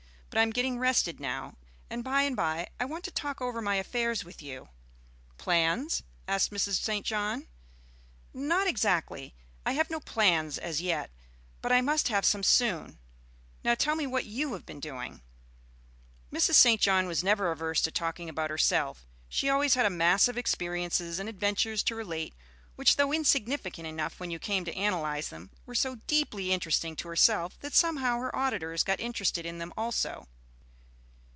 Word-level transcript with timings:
But 0.33 0.37
I 0.37 0.43
am 0.43 0.51
getting 0.51 0.79
rested 0.79 1.19
now, 1.19 1.57
and 1.89 2.05
by 2.05 2.21
and 2.21 2.37
by 2.37 2.69
I 2.79 2.85
want 2.85 3.03
to 3.03 3.11
talk 3.11 3.41
over 3.41 3.61
my 3.61 3.75
affairs 3.75 4.23
with 4.23 4.41
you." 4.41 4.69
"Plans?" 5.37 6.03
asked 6.25 6.51
Mrs. 6.51 6.81
St. 6.81 7.05
John. 7.05 7.47
"Not 8.33 8.65
exactly. 8.65 9.35
I 9.65 9.73
have 9.73 9.89
no 9.89 9.99
plans 9.99 10.57
as 10.57 10.81
yet; 10.81 11.11
but 11.61 11.73
I 11.73 11.81
must 11.81 12.07
have 12.07 12.23
some 12.23 12.43
soon. 12.43 12.97
Now 13.65 13.75
tell 13.75 13.97
me 13.97 14.07
what 14.07 14.23
you 14.23 14.53
have 14.53 14.65
been 14.65 14.79
doing." 14.79 15.21
Mrs. 16.31 16.53
St. 16.53 16.79
John 16.79 17.07
was 17.07 17.25
never 17.25 17.51
averse 17.51 17.81
to 17.81 17.91
talking 17.91 18.29
about 18.29 18.49
herself. 18.51 19.05
She 19.27 19.49
always 19.49 19.73
had 19.73 19.85
a 19.85 19.89
mass 19.89 20.29
of 20.29 20.37
experiences 20.37 21.19
and 21.19 21.27
adventures 21.27 21.83
to 21.83 21.95
relate, 21.95 22.33
which 22.77 22.95
though 22.95 23.11
insignificant 23.11 23.85
enough 23.85 24.17
when 24.19 24.31
you 24.31 24.39
came 24.39 24.63
to 24.63 24.73
analyze 24.73 25.27
them, 25.27 25.51
were 25.65 25.75
so 25.75 25.95
deeply 26.07 26.53
interesting 26.53 26.95
to 26.95 27.07
herself 27.09 27.59
that 27.59 27.75
somehow 27.75 28.17
her 28.17 28.33
auditors 28.35 28.81
got 28.85 28.99
interested 28.99 29.45
in 29.45 29.57
them 29.57 29.73
also. 29.77 30.25